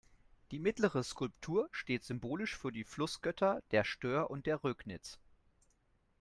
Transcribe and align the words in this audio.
Die 0.49 0.57
mittlere 0.57 1.03
Skulptur 1.03 1.69
steht 1.71 2.03
symbolisch 2.03 2.57
für 2.57 2.71
die 2.71 2.83
Flussgötter 2.85 3.59
der 3.69 3.83
Stör 3.83 4.31
und 4.31 4.47
der 4.47 4.63
Rögnitz. 4.63 5.19